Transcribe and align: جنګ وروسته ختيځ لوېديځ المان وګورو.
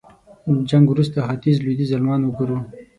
جنګ 0.69 0.85
وروسته 0.89 1.17
ختيځ 1.27 1.57
لوېديځ 1.61 1.91
المان 1.97 2.21
وګورو. 2.23 2.57